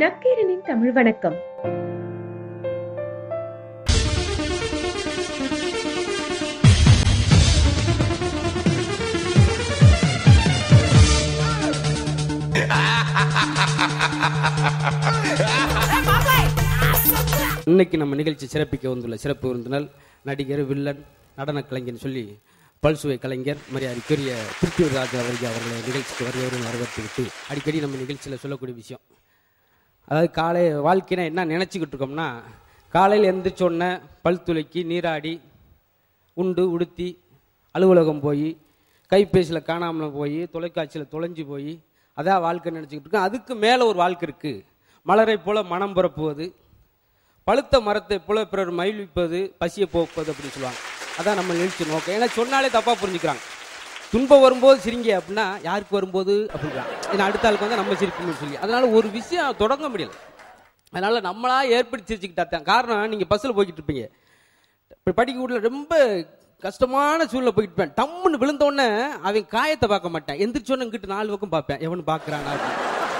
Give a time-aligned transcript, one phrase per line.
[0.00, 1.36] நக்கீரனின் தமிழ் வணக்கம்.
[17.64, 19.86] இன்னைக்கு நம்ம நிகழ்ச்சி சிறப்பிக்க வந்துள்ள சிறப்பு விருந்தினர்
[20.22, 21.02] நடிகர் வில்லன்
[21.38, 22.24] நடன கலைஞர்னு சொல்லி
[22.82, 29.04] பல்சுவை கலைஞர் மரியாதைக்குரிய பிருத்திவிராஜ் அவர்கள் அவர்களை நிகழ்ச்சிக்கு வருகிறவர்கள் வரவேற்றுவிட்டு அடிக்கடி நம்ம நிகழ்ச்சியில் சொல்லக்கூடிய விஷயம்.
[30.08, 32.28] அதாவது காலை வாழ்க்கையினா என்ன நினச்சிக்கிட்டு இருக்கோம்னா
[32.94, 33.84] காலையில் எந்திரிச்சோன்ன
[34.24, 35.32] பல் துளைக்கி நீராடி
[36.42, 37.08] உண்டு உடுத்தி
[37.74, 38.48] அலுவலகம் போய்
[39.12, 41.72] கைபேசியில் காணாமல் போய் தொலைக்காட்சியில் தொலைஞ்சு போய்
[42.18, 43.26] அதான் வாழ்க்கை நினச்சிக்கிட்டு இருக்கோம்.
[43.28, 44.64] அதுக்கு மேலே ஒரு வாழ்க்கை இருக்குது
[45.06, 46.46] மலரை போல் மனம் பரப்புவது
[47.46, 50.80] பழுத்த மரத்தை போல பிறர் மயில்விப்பது பசியை போக்குவது அப்படின்னு சொல்லுவாங்க.
[51.18, 53.42] அதான் நம்ம நிகழ்ச்சி நோக்கம் ஏன்னா சொன்னாலே தப்பாக புரிஞ்சுக்கிறாங்க.
[54.12, 58.88] துன்பம் வரும்போது சிரிங்க அப்படின்னா யாருக்கு வரும்போது அப்படின்றான் ஏன்னா அடுத்த ஆளுக்கு வந்து நம்ம சிரிக்கணும்னு சொல்லி அதனால
[58.98, 60.14] ஒரு விஷயம் தொடங்க முடியல.
[60.92, 62.66] அதனால நம்மளா ஏற்படுத்தி சிரிச்சுக்கிட்டா தான்.
[62.70, 64.04] காரணம் நீங்கள் பஸ்ஸில் போய்கிட்டு இருப்பீங்க.
[64.98, 65.94] இப்போ படிக்க வீட்டில் ரொம்ப
[66.66, 67.94] கஷ்டமான சூழ்நிலை போயிட்டு இருப்பேன்.
[68.00, 68.88] டம்முன்னு விழுந்தோடனே
[69.28, 70.38] அவன் காயத்தை பார்க்க மாட்டேன்.
[70.44, 71.80] எந்திரிச்சோன்னு இங்கிட்டு நாலு பக்கம் பார்ப்பேன்.
[71.86, 72.46] எவனு பார்க்குறான்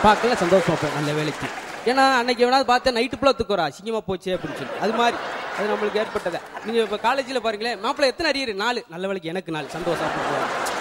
[0.07, 1.49] பார்க்கல சந்தோஷம் வைப்பேன் நல்ல வேலைக்கு.
[1.91, 4.79] ஏன்னா அன்னைக்கு எவனாவது பார்த்தா நைட்டு ஃபுல்லாக தூக்குறா சிங்கமாக போச்சு அப்படின்னு சொல்லி.
[4.85, 5.19] அது மாதிரி.
[5.59, 6.41] அது நம்மளுக்கு ஏற்பட்டதை.
[6.67, 8.55] நீங்கள் இப்போ காலேஜில் பாருங்களேன் மாப்பிள்ளை எத்தனை அரியர்?
[8.65, 8.81] நாலு.
[8.95, 9.69] நல்ல வேலைக்கு எனக்கு நாலு.
[9.77, 10.11] சந்தோஷம்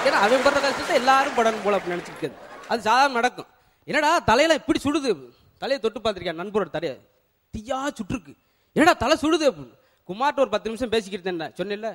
[0.06, 2.30] ஏன்னா அவன் படுற கஷ்டத்தை எல்லாரும் படணும் போல அப்படின்னு நினச்சிட்டு
[2.72, 3.50] அது சாதாரண நடக்கும்.
[3.88, 5.12] என்னடா தலையில இப்படி சுடுது?
[5.62, 6.96] தலையை தொட்டு பார்த்துருக்கேன் நண்பரோட தலையை?
[7.54, 8.34] தீயா சுற்றுருக்கு
[8.76, 9.46] என்னடா தலை சுடுது?
[9.52, 9.76] அப்படின்னு
[10.10, 11.90] குமார்ட்ட ஒரு பத்து நிமிஷம் பேசிக்கிட்டு இருந்தேன் சொன்னேன்ல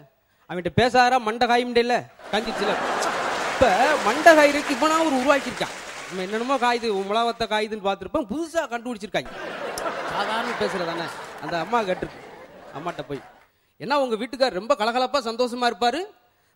[0.50, 1.96] அவன்கிட்ட பேசாரா மண்டை காயும்டேல
[2.32, 2.72] காஞ்சிச்சுல.
[3.52, 3.66] இப்ப
[4.06, 5.74] மண்டை காயிருக்கு இப்போ நான் ஒரு உருவாக்கியிருக்கான்.
[6.08, 8.26] நம்ம என்னென்னமோ காயுது உலகத்தை காயுதுன்னு பார்த்துருப்போம்.
[8.32, 9.30] புதுசாக கண்டுபிடிச்சிருக்காங்க.
[10.14, 11.06] சாதாரண பேசுறதானே
[11.42, 12.22] அந்த அம்மா கேட்டிருக்கு.
[12.78, 13.22] அம்மாட்ட போய்
[13.84, 16.00] என்ன உங்க வீட்டுக்கார் ரொம்ப கலகலப்பா சந்தோஷமா இருப்பாரு?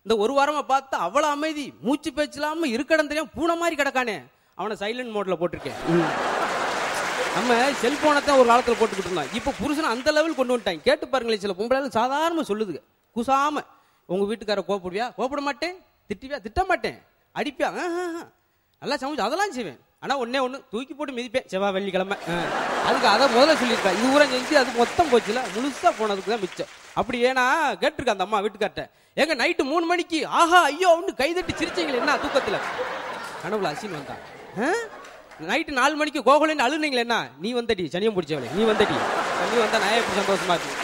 [0.06, 4.16] இந்த ஒரு வாரமா பார்த்தா அவ்வளவு அமைதி மூச்சு பேச்சு இல்லாம இருக்கடம் தெரியாம பூனை மாதிரி கிடக்கானே.
[4.59, 5.78] அவனை சைலண்ட் மோட்ல போட்டிருக்கேன்.
[7.37, 9.31] நம்ம செல்போனை தான் ஒரு காலத்துல போட்டுக்கிட்டு இருந்தோம்.
[9.38, 12.82] இப்போ புருஷனை அந்த லெவல் கொண்டு வந்துட்டாங்க கேட்டு பாருங்களேன் சில பொம்பளை சாதாரண சொல்லுதுங்க
[13.16, 13.65] குசாம
[14.12, 15.75] உங்க வீட்டுக்கார கோப்பிடுவியா கோப்பிட மாட்டேன்.
[16.10, 16.41] திட்டுவியா?
[16.47, 16.98] திட்ட மாட்டேன்.
[17.41, 17.71] அடிப்பியா
[18.82, 19.81] நல்லா சமைச்சு அதெல்லாம் செய்வேன்.
[20.04, 21.47] ஆனா ஒன்னே ஒண்ணு தூக்கி போட்டு மிதிப்பேன்.
[21.53, 22.16] செவ்வாய் வெள்ளிக்கிழமை
[22.88, 25.42] அதுக்கு அதை முதல்ல சொல்லியிருக்கேன் இது ஊரம் செஞ்சு அது மொத்தம் போச்சுல.
[25.54, 26.70] முழுசா போனதுக்கு தான் மிச்சம்.
[27.00, 27.44] அப்படி ஏன்னா
[27.82, 28.84] கேட்டிருக்க அந்த அம்மா வீட்டுக்கார்ட்ட.
[29.22, 32.59] ஏங்க நைட்டு மூணு மணிக்கு ஆஹா ஐயோ அவனு கைதட்டி சிரிச்சீங்களே என்ன தூக்கத்துல?
[33.44, 34.22] கனவுல அசின் வந்தான்
[35.50, 37.16] நைட்டு நாலு மணிக்கு கோகுலன்னு அழுனீங்களே என்ன?
[37.44, 38.97] நீ வந்தடி சனியம் பிடிச்சவளே நீ வந்தடி.
[39.53, 40.84] நீ வந்தா நான் எப்படி சந்தோஷமா இருக்கு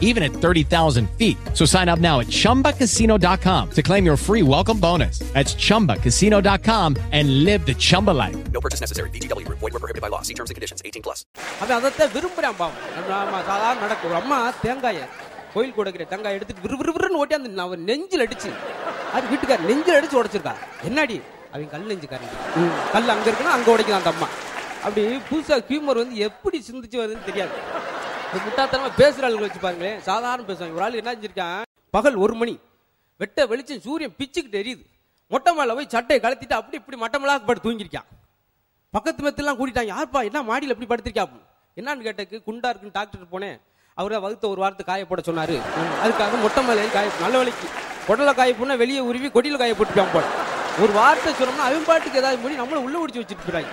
[0.00, 1.36] even at 30,000 feet.
[1.54, 5.18] So sign up now at chumbacasino.com to claim your free welcome bonus.
[5.32, 8.36] That's chumbacasino.com and live the Chumba life.
[8.50, 9.10] No purchase necessary.
[9.10, 9.60] VGW Group.
[9.60, 10.22] Void were prohibited by law.
[10.22, 10.82] See terms and conditions.
[10.84, 11.20] 18 plus.
[11.60, 14.98] அவன் அதைத்தான் விரும்புறான் பாவம் நம்ம ஆமா, சாதாரண நடக்கும் ஒரு அம்மா தேங்காய
[15.54, 18.50] கோயில் கொடுக்கிற தேங்காய் எடுத்துட்டு விறு விறு விறுன்னு ஓட்டி அந்த அவன் நெஞ்சில் அடிச்சு
[19.16, 20.54] அது வீட்டுக்கார நெஞ்சில் அடிச்சு உடைச்சிருக்கா
[20.88, 21.16] என்னடி
[21.52, 22.34] அவன் கல் நெஞ்சுக்காரன்
[22.94, 24.28] கல் அங்க இருக்குன்னா அங்க உடைக்கலாம் அந்த அம்மா
[24.84, 27.54] அப்படி புதுசா ஹியூமர் வந்து எப்படி சிந்திச்சு வருதுன்னு தெரியாது
[28.28, 29.98] இந்த முட்டாத்தனமா பேசுற ஆளுங்க வச்சு பாருங்களேன்.
[30.08, 31.60] சாதாரண பேசுவாங்க ஒரு ஆள் என்ன செஞ்சிருக்கான்?
[31.96, 32.54] பகல் ஒரு மணி.
[33.20, 34.84] வெட்ட வெளிச்சம் சூரியன் பிச்சுக்கிட்டு எரியுது.
[35.32, 38.08] மொட்டை மாலை போய் சட்டையை கலத்திட்டு அப்படி இப்படி மட்டமெல்லாம் படுத்து தூங்கிருக்கான்
[38.96, 39.90] பக்கத்து மெத்தெல்லாம் கூட்டிட்டாங்க.
[39.94, 41.24] யார்ப்பா என்ன மாடியில் எப்படி படுத்திருக்கா
[41.76, 43.58] என்னன்னு கேட்டக்கு குண்டா இருக்குன்னு டாக்டர் போனேன்.
[44.00, 45.56] அவரை வகுத்த ஒரு வாரத்தை காய போட சொன்னாரு.
[46.04, 47.66] அதுக்காக மொட்டை மேலே காய நல்ல வேலைக்கு.
[48.12, 50.24] உடல காய போனா வெளியே உருவி கொடியில காய போட்டுப்பான் போல.
[50.82, 53.70] ஒரு வார்த்தை சொன்னோம்னா அவன் பாட்டுக்கு ஏதாவது முடி நம்மளை உள்ள பிடிச்சி வச்சுட்டு போறாங்க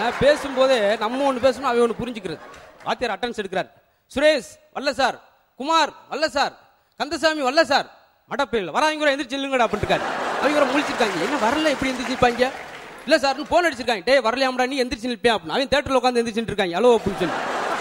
[0.00, 2.42] நான் பேசும்போதே நம்ம ஒன்று பேசணும் அவன் ஒன்று புரிஞ்சுக்கிறது.
[2.84, 3.70] வாத்தியார் அட்டன்ஸ் எடுக்கிறார்.
[4.14, 5.16] சுரேஷ் வல்ல சார்.
[5.56, 6.54] குமார் வல்ல சார்.
[6.96, 7.88] கந்தசாமி வல்ல சார்.
[8.30, 10.00] மடப்பையில் வராங்க கூட எந்திரிச்சு இல்லைங்கடா அப்படின்னு
[10.40, 11.16] அவங்க கூட முழிச்சிருக்காங்க.
[11.26, 11.70] என்ன வரல?
[11.70, 12.50] எப்படி எந்திரிச்சிருப்பாங்க?
[13.04, 14.04] இல்ல சார் போன் அடிச்சிருக்காங்க.
[14.04, 15.56] டேய் வரலையாம்டா நீ எந்திரிச்சு நிற்பேன் அப்படின்னு.
[15.56, 17.36] அவன் தேட்டர்ல உட்காந்து எந்திரிச்சுட்டு இருக்காங்க ஹலோ அப்படின்னு சொல்லி.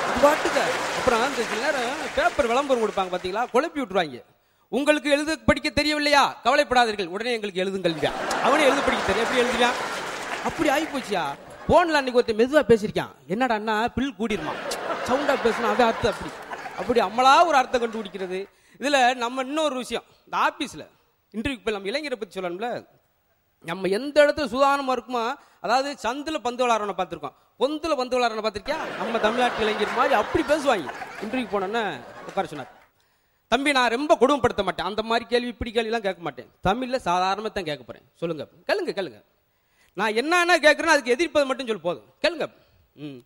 [0.10, 0.60] இது பாட்டுக்க?
[0.98, 3.44] அப்புறம் அந்த சில நேரம் பேப்பர் விளம்பரம் கொடுப்பாங்க பாத்தீங்களா?
[3.54, 4.24] குழப்பி விட்டுருவாங்க.
[4.70, 6.36] உங்களுக்கு எழுத படிக்க தெரியவில்லையா?
[6.44, 7.08] கவலைப்படாதீர்கள்.
[7.08, 8.12] உடனே எங்களுக்கு எழுதுங்கள்
[8.44, 9.78] அவனே எழுத படிக்க தெரியும் எப்படி எழுதுவான்
[10.44, 11.24] அப்படி ஆகி போச்சியா
[11.68, 13.14] போன்ல அன்னைக்கு ஒருத்தன் மெதுவா பேசியிருக்கான்.
[13.28, 14.54] என்னடா அண்ணா பில் கூடிருமா?
[15.10, 16.32] சவுண்டா பேசணும் அவன் அர்த்தம் அப்படி.
[16.78, 18.48] அப்படி அம்மளா ஒரு அர்த்தம் கண்டுபிடிக்கிறது.
[18.80, 20.04] இதுல நம்ம இன்னொரு விஷயம்.
[20.26, 20.88] இந்த ஆபீஸ்ல
[21.36, 22.86] இன்டர்வியூ போய் நம்ம இளைஞரை பத்தி சொல்லணும்ல.
[23.62, 27.34] நம்ம எந்த இடத்துல சுதாரணமா இருக்குமோ அதாவது சந்துல பந்து விளாட்றவனை பார்த்துருக்கோம்.
[27.60, 28.96] பொந்துல பந்து விளாட்றவனை பார்த்துருக்கியா?
[28.98, 30.94] நம்ம தமிழ்நாட்டு இளைஞர் மாதிரி அப்படி பேசுவாங்க.
[31.22, 32.78] இன்டர்வியூ போனோன்னே உட்கார சொன்னார்.
[33.48, 34.86] தம்பி நான் ரொம்ப கொடுமைப்படுத்த மாட்டேன்.
[34.86, 36.52] அந்த மாதிரி கேள்வி இப்படி கேள்விலாம் கேட்க மாட்டேன்.
[36.64, 38.04] தமிழ்ல சாதாரணமாக தான் கேட்க போறேன்.
[38.16, 38.48] சொல்லுங்க.
[38.68, 39.24] கேளுங்க கேளுங்க.
[39.94, 42.04] நான் என்னென்ன கேட்குறேன்னு அதுக்கு எதிர்ப்பது மட்டும் சொல்லி போதும்.
[42.22, 42.48] கேளுங்க.
[42.94, 43.18] ம்.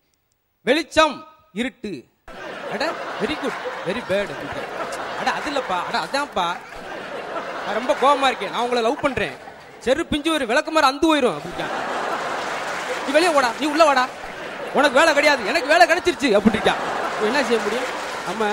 [0.62, 1.28] வெளிச்சம்.
[1.62, 1.92] இருட்டு.
[2.74, 2.84] அட
[3.22, 4.32] வெரி குட் வெரி பேட்
[5.20, 6.46] அட அது இல்லப்பா அட அதான்ப்பா.
[7.66, 8.52] நான் ரொம்ப கோபமா இருக்கேன்.
[8.54, 9.36] நான் உங்களை லவ் பண்றேன்.
[9.86, 11.74] செரு பிஞ்சு ஒரு விளக்கு மாதிரி அந்து போயிரும் அப்படின்ட்டான்.
[13.06, 14.06] நீ வெளியே வாடா நீ உள்ள வாடா.
[14.74, 16.82] உனக்கு வேலை கிடையாது எனக்கு வேலை கிடைச்சிருச்சு அப்படின்ட்டான்.
[17.22, 17.90] என்ன செய்ய முடியும்?
[18.28, 18.44] நம்ம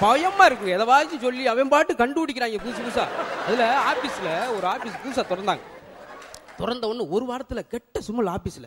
[0.00, 3.06] பயமா இருக்கு எதவாச்சும் சொல்லி அவன் பாட்டு கண்டுபிடிக்கிறாங்க புதுசு புதுசா.
[3.46, 5.64] அதுல ஆபீஸ்ல ஒரு ஆபீஸ் புதுசா திறந்தாங்க.
[6.56, 8.66] திறந்த ஒண்ணு ஒரு வாரத்துல கெட்ட சுமல் ஆபீஸ்ல.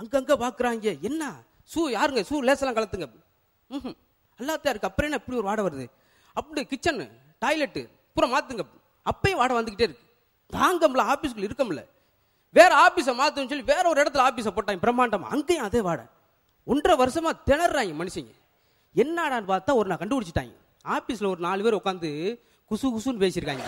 [0.00, 1.00] அங்கங்க பாக்குறாங்க.
[1.00, 1.32] என்ன?
[1.74, 2.22] ஷூ யாருங்க?
[2.30, 3.06] ஷூ லேசெல்லாம் கலத்துங்க.
[3.68, 3.94] ம்
[4.42, 4.88] எல்லாத்தையும் இருக்கு.
[4.90, 5.86] அப்புறம் என்ன இப்படி ஒரு வாடை வருது?
[6.32, 7.04] அப்படி கிச்சனு
[7.44, 7.82] டாய்லெட்டு
[8.14, 8.64] பூரா மாற்றுங்க
[9.10, 10.04] அப்பயும் வாடை வந்துக்கிட்டே இருக்கு.
[10.56, 11.82] தாங்கம்ல ஆபீஸ்க்குள்ள இருக்கம்ல
[12.58, 15.28] வேற ஆஃபீஸை மாற்றுன்னு சொல்லி வேற ஒரு இடத்துல ஆஃபீஸை போட்டாங்க பிரம்மாண்டமா.
[15.34, 16.04] அங்கேயும் அதே வாடை.
[16.64, 18.32] ஒன்றரை வருஷமாக திணறாங்க மனுஷங்க.
[19.02, 20.54] என்னடான்னு பார்த்தா ஒரு நான் கண்டுபிடிச்சிட்டாங்க.
[20.96, 22.10] ஆஃபீஸில் ஒரு நாலு பேர் உட்காந்து
[22.70, 23.64] குசு குசுன்னு பேசியிருக்காங்க.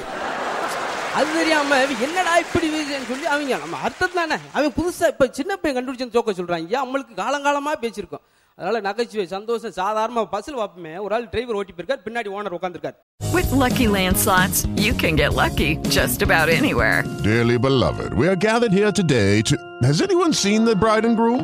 [1.18, 5.58] அது தெரியாம இவன் என்னடா இப்படி வீசுன்னு சொல்லி அவங்க நம்ம அர்த்தம் தானே அவன் புதுசா இப்ப சின்ன
[5.64, 8.24] பையன் கண்டுபிடிச்சு ஜோக்க சொல்றாங்க நம்மளுக்கு காலங்காலமா பேசியிருக்கோம்
[8.58, 12.98] அதனால நகைச்சுவை சந்தோஷம் சாதாரணமா பஸ்ல பார்ப்போமே ஒரு ஆள் டிரைவர் ஓட்டி போயிருக்காரு பின்னாடி ஓனர் உட்காந்துருக்காரு
[13.36, 16.98] With Lucky Land slots, you can get lucky just about anywhere.
[17.24, 19.56] Dearly beloved, we are gathered here today to.
[19.90, 21.42] Has anyone seen the bride and groom?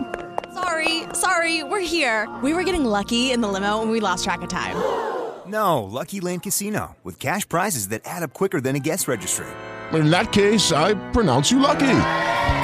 [0.60, 2.20] Sorry, sorry, we're here.
[2.44, 4.78] We were getting lucky in the limo and we lost track of time.
[5.48, 5.68] No,
[5.98, 9.48] Lucky Land Casino, with cash prizes that add up quicker than a guest registry.
[9.94, 11.96] In that case, I pronounce you lucky.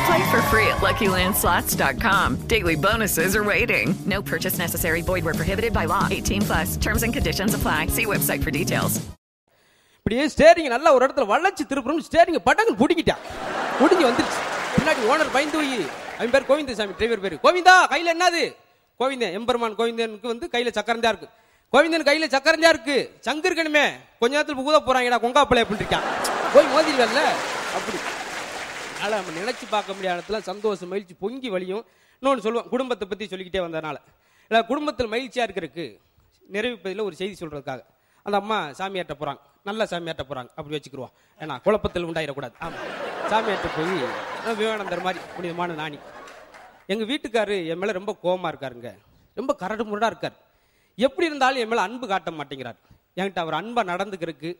[0.08, 2.28] Play for free at LuckyLandSlots.com.
[2.48, 3.88] Daily bonuses are waiting.
[4.06, 5.02] No purchase necessary.
[5.02, 6.08] Void where prohibited by law.
[6.12, 6.78] 18 plus.
[6.78, 7.88] Terms and conditions apply.
[7.98, 8.96] See website for details.
[9.98, 13.22] இப்படியே steering நல்லா ஒரு இடத்துல வளைச்சு திருப்புறோம் steering பட்டங்கள் பிடிக்கிட்டான்
[13.80, 14.42] பிடிங்கி வந்துருச்சு
[14.76, 15.72] பின்னாடி owner பயந்து போய்
[16.18, 18.44] அவன் பேர் கோவிந்தசாமி டிரைவர் பேர் கோவிந்தா கையில என்னது
[19.00, 21.30] கோவிந்தன் எம்பெருமான் கோவிந்தனுக்கு வந்து கையில சக்கரந்தா இருக்கு
[21.73, 23.17] கோவிந்தன் கையில சக்கரஞ்சா இருக்கு.
[23.21, 26.03] சங்கு இருக்கணுமே கொஞ்ச நேரத்தில் ஊத போறாங்கடா கொங்காப்பிள்ளை அப்படின்னு இருக்கான்.
[26.55, 27.23] போய் மோதிடுவல்ல
[27.75, 27.99] அப்படி.
[29.01, 31.87] அதனால நம்ம நினைச்சு பார்க்க முடியாத இடத்துல சந்தோஷம் மகிழ்ச்சி பொங்கி வழியும்.
[32.21, 33.97] இன்னொன்று சொல்லுவோம் குடும்பத்தை பத்தி சொல்லிக்கிட்டே வந்ததுனால.
[34.49, 35.99] இல்லை குடும்பத்தில் மகிழ்ச்சியா இருக்கிறதுக்கு
[36.53, 37.85] நிறைவுப்பதில் ஒரு செய்தி சொல்றதுக்காக.
[38.23, 39.39] அந்த அம்மா சாமியாட்ட போறாங்க.
[39.65, 40.49] நல்ல சாமியாட்ட போறாங்க.
[40.57, 41.11] அப்படி வச்சுக்கிருவோம்.
[41.39, 42.53] ஏன்னா குழப்பத்தில் உண்டாயிடக்கூடாது.
[42.61, 42.79] ஆமா.
[43.29, 45.99] சாமியாட்ட போய் விவேகானந்தர் மாதிரி புனிதமான நாணி.
[46.87, 48.99] எங்க வீட்டுக்காரு என் மேல ரொம்ப கோவமா இருக்காருங்க.
[49.35, 50.37] ரொம்ப கரடு முரடா இருக்காரு.
[51.05, 52.79] எப்படி இருந்தாலும் என் மேலே அன்பு காட்ட மாட்டேங்கிறார்.
[53.19, 54.51] என்கிட்ட அவர் அன்பை நடந்துக்கிறதுக்கு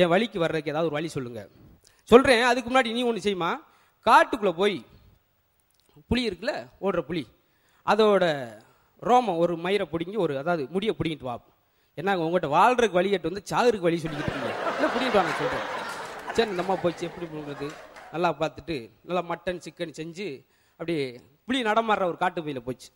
[0.00, 1.40] என் வழிக்கு வர்றதுக்கு ஏதாவது ஒரு வழி சொல்லுங்க.
[2.08, 3.50] சொல்கிறேன் அதுக்கு முன்னாடி நீ ஒன்று செய்யுமா
[4.06, 4.76] காட்டுக்குள்ளே போய்
[6.10, 6.54] புலி இருக்குல்ல
[6.86, 7.24] ஓடுற புலி.
[7.86, 8.24] அதோட
[9.02, 11.36] ரோமம் ஒரு மயிரை பிடிங்கி ஒரு அதாவது முடியை பிடிங்கிட்டு வா.
[11.98, 14.52] என்னங்க உங்கள்கிட்ட வாழ்றதுக்கு வழிகட்டு வந்து சாகுறதுக்கு வழி சொல்லிக்கிட்டு இருக்கீங்க.
[14.76, 15.66] இல்லை பிடிங்கிட்டு வாங்க சொல்கிறேன்
[16.36, 17.66] சரி இந்த அம்மா போச்சு எப்படி பண்ணுறது
[18.14, 18.76] நல்லா பார்த்துட்டு
[19.08, 20.28] நல்லா மட்டன் சிக்கன் செஞ்சு
[20.80, 21.04] அப்படியே
[21.48, 22.88] புலி நடமாடுற ஒரு காட்டு பையில போச்சு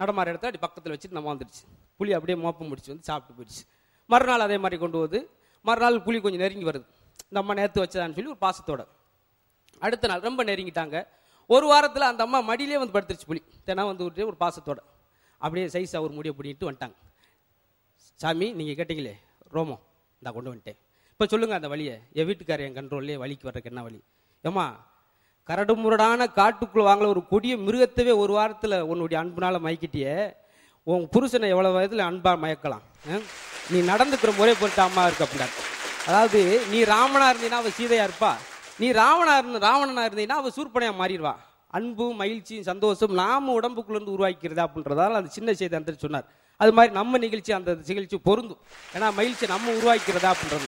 [0.00, 1.62] நடமாற இடத்த அப்படி பக்கத்தில் வச்சுட்டு நம்ம வந்துடுச்சு.
[1.98, 3.62] புளி அப்படியே மோப்பம் முடிச்சு வந்து சாப்பிட்டு போயிடுச்சு.
[4.10, 5.20] மறுநாள் அதே மாதிரி கொண்டு வந்து
[5.68, 6.86] மறுநாள் புளி கொஞ்சம் நெருங்கி வருது.
[7.28, 8.82] இந்த அம்மா நேற்று வச்சதான்னு சொல்லி ஒரு பாசத்தோட.
[9.86, 10.96] அடுத்த நாள் ரொம்ப நெருங்கிட்டாங்க.
[11.54, 14.78] ஒரு வாரத்தில் அந்த அம்மா மடியிலே வந்து படுத்துருச்சு புலி தினம் வந்து விட்டு ஒரு பாசத்தோட.
[15.38, 16.96] அப்படியே சைஸாக ஒரு முடியை பிடிக்கிட்டு வந்துட்டாங்க.
[18.20, 19.14] சாமி நீங்கள் கேட்டீங்களே?
[19.54, 19.82] ரோமம்
[20.18, 20.78] இந்தா கொண்டு வந்துட்டேன்.
[21.12, 24.00] இப்போ சொல்லுங்கள் அந்த வழியை என் வீட்டுக்காரர் என் கண்ட்ரோல்லே வழிக்கு வர்றதுக்கு என்ன வழி
[24.48, 24.64] ஏம்மா
[25.48, 30.14] கரடு முரடான காட்டுக்குள்ள வாங்கல ஒரு கொடிய மிருகத்தவே ஒரு வாரத்தில் உன்னுடைய அன்புனால மயக்கிட்டியே.
[30.92, 32.84] உன் புருஷனை எவ்வளோ வயதில் அன்பாக மயக்கலாம்.
[33.72, 35.48] நீ நடந்துக்கிற முறை பொறுத்து அம்மா இருக்க அப்படின்னா.
[36.08, 36.40] அதாவது
[36.72, 38.32] நீ ராமனா இருந்தீன்னா அவ சீதையா இருப்பா.
[38.80, 41.34] நீ ராவணா இருந்த ராவணனா இருந்தீங்கன்னா அவ சூர்பனையா மாறிடுவா.
[41.78, 46.28] அன்பு மகிழ்ச்சி சந்தோஷம் நாம உடம்புக்குள்ளேருந்து உருவாக்கிறது அப்படின்றதால அந்த சின்ன செய்தி அந்த சொன்னார்.
[46.60, 48.62] அது மாதிரி நம்ம நிகழ்ச்சி அந்த நிகழ்ச்சி பொருந்தும்.
[48.96, 50.66] ஏன்னா மகிழ்ச்சி நம்ம உருவாக்கிறதா அப்படின்றது.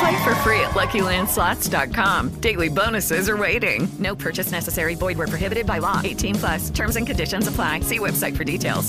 [0.00, 2.20] Play for free at LuckyLandSlots.com.
[2.40, 3.80] Daily bonuses are waiting.
[3.98, 4.94] No purchase necessary.
[4.96, 6.00] Void where prohibited by law.
[6.04, 6.70] 18 plus.
[6.70, 7.80] Terms and conditions apply.
[7.82, 8.88] See website for details.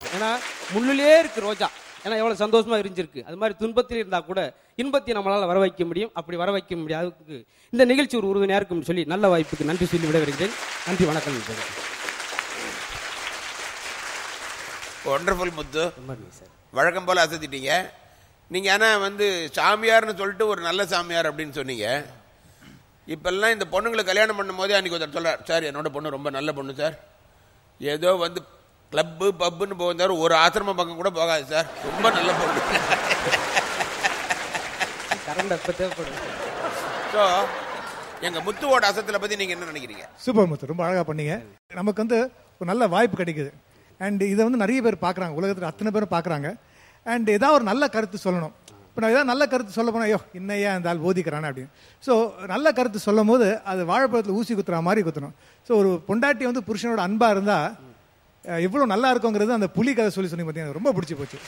[0.00, 0.28] ஏன்னா
[0.74, 1.66] முள்ளிலே இருக்கு ரோஜா
[2.02, 4.40] ஏன்னா எவ்வளவு சந்தோஷமா இருந்திருக்கு அது மாதிரி துன்பத்தில் இருந்தா கூட
[4.82, 7.36] இன்பத்தை நம்மளால வர வைக்க முடியும் அப்படி வர வைக்க முடியாதுக்கு
[7.72, 10.54] இந்த நிகழ்ச்சி ஒரு உறுதுணையா இருக்கும் சொல்லி நல்ல வாய்ப்புக்கு நன்றி சொல்லி விட வருகிறேன்
[10.88, 11.38] நன்றி வணக்கம்.
[15.14, 15.84] ஒண்டர்ஃபுல் முத்து
[16.38, 17.72] சார் வழக்கம் போல் அசத்திட்டீங்க
[18.54, 19.26] நீங்கள் ஆனால் வந்து
[19.56, 21.86] சாமியார்னு சொல்லிட்டு ஒரு நல்ல சாமியார் அப்படின்னு சொன்னீங்க.
[23.14, 26.72] இப்பெல்லாம் இந்த பொண்ணுங்களை கல்யாணம் பண்ணும் போதே அன்றைக்கி ஒருத்தர் சொல்கிறார் சார் என்னோட பொண்ணு ரொம்ப நல்ல பொண்ணு
[26.80, 26.94] சார்.
[27.80, 28.40] ஏதோ வந்து
[28.92, 30.14] கிளப்பு பப்புன்னு போகும் சார்.
[30.24, 31.66] ஒரு ஆசிரம பக்கம் கூட போகாது சார்.
[31.88, 32.60] ரொம்ப நல்ல பொண்ணு.
[37.14, 37.22] ஸோ
[38.26, 40.06] எங்கள் முத்துவோட அசத்தில் பற்றி நீங்கள் என்ன நினைக்கிறீங்க?
[40.24, 41.34] சூப்பர் முத்து ரொம்ப அழகாக பண்ணீங்க.
[41.80, 42.20] நமக்கு வந்து
[42.60, 43.52] ஒரு நல்ல வாய்ப்பு கிடைக்குது.
[44.06, 45.36] அண்ட் இதை வந்து நிறைய பேர் பார்க்குறாங்க.
[45.40, 46.50] உலகத்தில் அத்தனை பேரும் பார்க்குறாங்க.
[47.06, 48.54] அண்ட் ஏதாவது ஒரு நல்ல கருத்து சொல்லணும்.
[48.88, 51.72] இப்போ நான் ஏதாவது நல்ல கருத்து சொல்ல போனால் ஐயோ இன்னையா இந்த ஆள் போதிக்கிறானே அப்படின்னு.
[52.06, 52.12] ஸோ
[52.52, 55.34] நல்ல கருத்து சொல்லும் போது அது வாழைப்பழத்தில் ஊசி குத்துற மாதிரி குத்தணும்.
[55.66, 57.68] ஸோ ஒரு பொண்டாட்டி வந்து புருஷனோட அன்பாக இருந்தால்
[58.68, 61.38] எவ்வளோ நல்லா இருக்குங்கிறது அந்த புலி கதை சொல்லி சொன்னீங்க பார்த்தீங்கன்னா ரொம்ப பிடிச்சி போச்சு.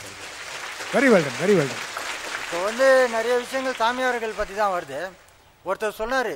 [0.94, 1.82] வெரி வெல்டன் வெரி வெல்டன்
[2.44, 5.00] இப்போ வந்து நிறைய விஷயங்கள் சாமியார்கள் பற்றி தான் வருது.
[5.68, 6.34] ஒருத்தர் சொன்னார்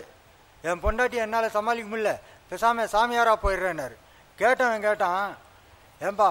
[0.68, 2.12] என் பொண்டாட்டி என்னால் சமாளிக்க முடியல.
[2.50, 3.96] பேசாமல் சாமியாராக போயிடுறேன்னாரு.
[4.38, 5.24] கேட்டவன் கேட்டான்
[6.06, 6.28] ஏன்பா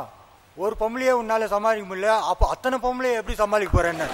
[0.58, 4.08] ஒரு பொம்பளையே உன்னால சமாளிக்க முடியல அப்போ அத்தனை பொம்பளையை எப்படி சமாளிக்க போறேன்னு?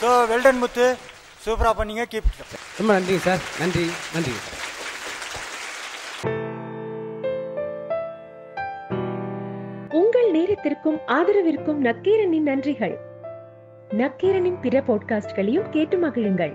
[0.00, 0.86] So well done Muthu.
[1.44, 2.30] சூப்பராக பண்ணீங்க கீப்
[2.78, 4.56] ரொம்ப நன்றிங்க சார் நன்றி சார்
[10.00, 12.96] உங்கள் நேரத்திற்கும் ஆதரவிற்கும் நக்கீரனின் நன்றிகள்.
[14.00, 16.54] நக்கீரனின் பிற பாட்காஸ்ட்களையும் கேட்டு மகிழுங்கள்.